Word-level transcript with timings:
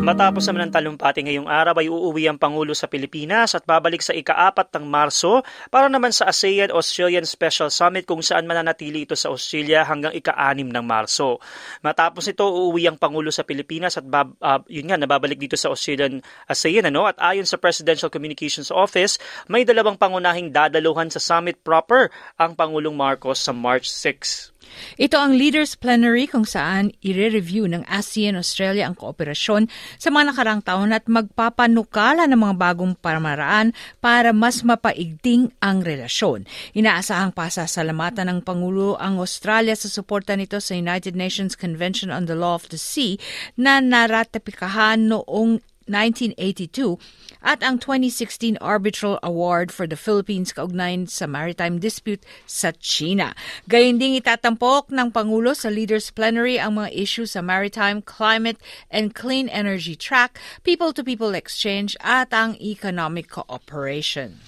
Matapos 0.00 0.48
naman 0.48 0.64
ng 0.64 0.72
talumpati 0.72 1.20
ngayong 1.20 1.44
araw 1.44 1.76
ay 1.76 1.92
uuwi 1.92 2.24
ang 2.24 2.40
Pangulo 2.40 2.72
sa 2.72 2.88
Pilipinas 2.88 3.52
at 3.52 3.68
babalik 3.68 4.00
sa 4.00 4.16
ika-apat 4.16 4.72
ng 4.72 4.88
Marso 4.88 5.44
para 5.68 5.92
naman 5.92 6.08
sa 6.08 6.32
ASEAN-Australian 6.32 7.28
Special 7.28 7.68
Summit 7.68 8.08
kung 8.08 8.24
saan 8.24 8.48
mananatili 8.48 9.04
ito 9.04 9.12
sa 9.12 9.28
Australia 9.28 9.84
hanggang 9.84 10.16
ika-anim 10.16 10.72
ng 10.72 10.80
Marso. 10.80 11.36
Matapos 11.84 12.32
ito, 12.32 12.48
uuwi 12.48 12.88
ang 12.88 12.96
Pangulo 12.96 13.28
sa 13.28 13.44
Pilipinas 13.44 14.00
at 14.00 14.08
bab, 14.08 14.32
uh, 14.40 14.64
yun 14.72 14.88
nga, 14.88 14.96
nababalik 14.96 15.36
dito 15.36 15.60
sa 15.60 15.68
Australian 15.68 16.24
ASEAN. 16.48 16.88
Ano? 16.88 17.04
At 17.04 17.20
ayon 17.20 17.44
sa 17.44 17.60
Presidential 17.60 18.08
Communications 18.08 18.72
Office, 18.72 19.20
may 19.52 19.68
dalawang 19.68 20.00
pangunahing 20.00 20.48
dadaluhan 20.48 21.12
sa 21.12 21.20
summit 21.20 21.60
proper 21.60 22.08
ang 22.40 22.56
Pangulong 22.56 22.96
Marcos 22.96 23.36
sa 23.36 23.52
March 23.52 23.84
6. 23.84 24.59
Ito 25.00 25.16
ang 25.16 25.32
Leaders 25.36 25.78
Plenary 25.78 26.28
kung 26.28 26.44
saan 26.44 26.92
i-review 27.00 27.70
ng 27.70 27.86
ASEAN-Australia 27.88 28.86
ang 28.86 28.98
kooperasyon 28.98 29.70
sa 29.96 30.08
mga 30.12 30.34
nakarang 30.34 30.60
taon 30.60 30.90
at 30.92 31.08
magpapanukala 31.08 32.28
ng 32.28 32.40
mga 32.40 32.54
bagong 32.58 32.94
pamaraan 32.98 33.72
para 34.02 34.34
mas 34.34 34.66
mapaigting 34.66 35.54
ang 35.62 35.80
relasyon. 35.80 36.44
Inaasahang 36.76 37.32
pasasalamatan 37.32 38.28
ng 38.28 38.40
Pangulo 38.44 38.98
ang 39.00 39.22
Australia 39.22 39.72
sa 39.78 39.88
suporta 39.88 40.34
nito 40.36 40.58
sa 40.58 40.76
United 40.76 41.16
Nations 41.16 41.56
Convention 41.56 42.12
on 42.12 42.28
the 42.28 42.36
Law 42.36 42.58
of 42.58 42.68
the 42.68 42.80
Sea 42.80 43.16
na 43.56 43.80
naratapikahan 43.80 45.08
noong 45.08 45.62
1982 45.90 47.02
at 47.42 47.58
ang 47.66 47.82
2016 47.82 48.54
Arbitral 48.62 49.18
Award 49.26 49.74
for 49.74 49.90
the 49.90 49.98
Philippines 49.98 50.54
kaugnayan 50.54 51.10
sa 51.10 51.26
maritime 51.26 51.82
dispute 51.82 52.22
sa 52.46 52.70
China. 52.78 53.34
Gayun 53.66 53.98
ding 53.98 54.14
itatampok 54.14 54.94
ng 54.94 55.10
Pangulo 55.10 55.50
sa 55.52 55.66
Leaders 55.66 56.14
Plenary 56.14 56.62
ang 56.62 56.78
mga 56.78 56.94
issue 56.94 57.26
sa 57.26 57.42
maritime, 57.42 57.98
climate, 57.98 58.62
and 58.86 59.18
clean 59.18 59.50
energy 59.50 59.98
track, 59.98 60.38
people-to-people 60.62 61.34
exchange 61.34 61.98
at 61.98 62.30
ang 62.30 62.54
economic 62.62 63.26
cooperation. 63.26 64.38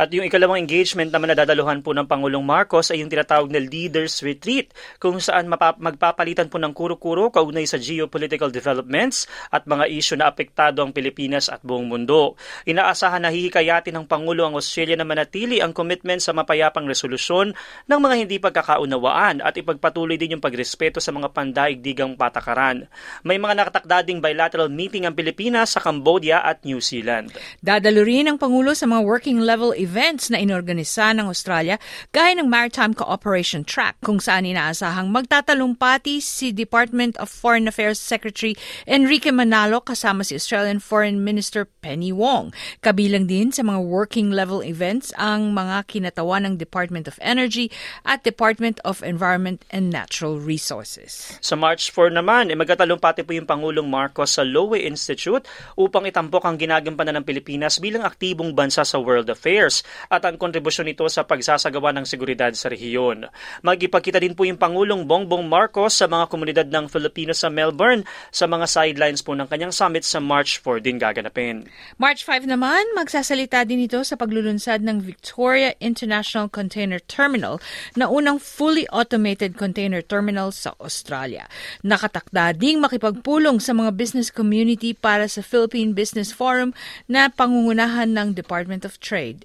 At 0.00 0.10
yung 0.10 0.26
ikalawang 0.26 0.64
engagement 0.64 1.14
naman 1.14 1.30
na 1.30 1.36
dadaluhan 1.38 1.84
po 1.84 1.94
ng 1.94 2.08
Pangulong 2.08 2.42
Marcos 2.42 2.90
ay 2.90 3.04
yung 3.04 3.12
tinatawag 3.12 3.52
na 3.52 3.62
Leaders 3.62 4.20
Retreat 4.24 4.74
kung 4.98 5.22
saan 5.22 5.46
magpapalitan 5.52 6.50
po 6.50 6.58
ng 6.58 6.74
kuro-kuro 6.74 7.30
kaugnay 7.30 7.68
sa 7.68 7.78
geopolitical 7.78 8.50
developments 8.50 9.30
at 9.54 9.68
mga 9.70 9.86
isyu 9.86 10.18
na 10.18 10.26
apektado 10.26 10.82
ang 10.82 10.90
Pilipinas 10.90 11.46
at 11.46 11.62
buong 11.62 11.86
mundo. 11.86 12.34
Inaasahan 12.66 13.22
na 13.22 13.30
hihikayatin 13.30 13.94
ng 13.94 14.06
Pangulo 14.10 14.48
ang 14.48 14.58
Australia 14.58 14.98
na 14.98 15.06
manatili 15.06 15.62
ang 15.62 15.70
commitment 15.70 16.18
sa 16.18 16.34
mapayapang 16.34 16.88
resolusyon 16.90 17.54
ng 17.86 18.00
mga 18.02 18.14
hindi 18.18 18.36
pagkakaunawaan 18.42 19.44
at 19.44 19.54
ipagpatuloy 19.54 20.18
din 20.18 20.36
yung 20.38 20.44
pagrespeto 20.44 20.98
sa 20.98 21.14
mga 21.14 21.30
pandaigdigang 21.30 22.18
patakaran. 22.18 22.90
May 23.22 23.38
mga 23.38 23.54
nakatakda 23.54 24.04
bilateral 24.22 24.72
meeting 24.72 25.06
ang 25.06 25.14
Pilipinas 25.14 25.76
sa 25.76 25.80
Cambodia 25.84 26.40
at 26.42 26.64
New 26.66 26.82
Zealand. 26.82 27.30
Dadalo 27.62 28.02
rin 28.02 28.26
ang 28.26 28.40
Pangulo 28.40 28.72
sa 28.74 28.90
mga 28.90 29.02
working 29.06 29.38
level 29.38 29.70
events 29.82 30.30
na 30.30 30.38
inorganisa 30.38 31.10
ng 31.10 31.26
Australia 31.26 31.76
gaya 32.14 32.38
ng 32.38 32.46
Maritime 32.46 32.94
Cooperation 32.94 33.66
Track 33.66 33.98
kung 34.06 34.22
saan 34.22 34.46
inaasahang 34.46 35.10
magtatalumpati 35.10 36.22
si 36.22 36.54
Department 36.54 37.18
of 37.18 37.26
Foreign 37.26 37.66
Affairs 37.66 37.98
Secretary 37.98 38.54
Enrique 38.86 39.34
Manalo 39.34 39.82
kasama 39.82 40.22
si 40.22 40.38
Australian 40.38 40.78
Foreign 40.78 41.26
Minister 41.26 41.66
Penny 41.82 42.14
Wong. 42.14 42.54
Kabilang 42.78 43.26
din 43.26 43.50
sa 43.50 43.66
mga 43.66 43.82
working 43.82 44.30
level 44.30 44.62
events 44.62 45.10
ang 45.18 45.50
mga 45.50 45.90
kinatawan 45.90 46.46
ng 46.46 46.54
Department 46.60 47.10
of 47.10 47.18
Energy 47.18 47.68
at 48.06 48.22
Department 48.22 48.78
of 48.86 49.02
Environment 49.02 49.66
and 49.74 49.90
Natural 49.90 50.38
Resources. 50.38 51.34
Sa 51.42 51.58
March 51.58 51.90
4 51.90 52.14
naman, 52.14 52.52
eh, 52.52 52.56
magtatalumpati 52.56 53.26
po 53.26 53.34
yung 53.34 53.48
Pangulong 53.48 53.88
Marcos 53.88 54.38
sa 54.38 54.46
Lowe 54.46 54.76
Institute 54.76 55.42
upang 55.74 56.04
itampok 56.06 56.44
ang 56.44 56.60
ginagampanan 56.60 57.18
ng 57.18 57.24
Pilipinas 57.26 57.80
bilang 57.80 58.04
aktibong 58.04 58.52
bansa 58.52 58.84
sa 58.84 59.00
world 59.00 59.32
Affairs 59.32 59.71
at 60.12 60.20
ang 60.28 60.36
kontribusyon 60.36 60.92
nito 60.92 61.08
sa 61.08 61.24
pagsasagawa 61.24 61.96
ng 61.96 62.04
seguridad 62.04 62.52
sa 62.52 62.68
rehiyon. 62.68 63.32
Magipagkita 63.64 64.20
din 64.20 64.36
po 64.36 64.44
yung 64.44 64.60
Pangulong 64.60 65.08
Bongbong 65.08 65.48
Marcos 65.48 65.96
sa 65.96 66.04
mga 66.04 66.28
komunidad 66.28 66.68
ng 66.68 66.92
Filipino 66.92 67.32
sa 67.32 67.48
Melbourne 67.48 68.04
sa 68.28 68.44
mga 68.44 68.68
sidelines 68.68 69.24
po 69.24 69.32
ng 69.32 69.48
kanyang 69.48 69.72
summit 69.72 70.04
sa 70.04 70.20
March 70.20 70.60
4 70.60 70.84
din 70.84 71.00
gaganapin. 71.00 71.64
March 71.96 72.26
5 72.28 72.44
naman, 72.44 72.82
magsasalita 72.92 73.64
din 73.64 73.88
ito 73.88 74.02
sa 74.04 74.20
paglulunsad 74.20 74.84
ng 74.84 75.00
Victoria 75.00 75.72
International 75.78 76.50
Container 76.50 77.00
Terminal 77.00 77.62
na 77.94 78.10
unang 78.10 78.42
fully 78.42 78.84
automated 78.90 79.54
container 79.54 80.02
terminal 80.02 80.50
sa 80.50 80.74
Australia. 80.82 81.46
Nakatakda 81.86 82.58
ding 82.58 82.82
makipagpulong 82.82 83.62
sa 83.62 83.70
mga 83.76 83.94
business 83.94 84.28
community 84.28 84.90
para 84.96 85.30
sa 85.30 85.44
Philippine 85.44 85.94
Business 85.94 86.34
Forum 86.34 86.74
na 87.06 87.30
pangungunahan 87.30 88.10
ng 88.10 88.34
Department 88.34 88.82
of 88.82 88.98
Trade 88.98 89.44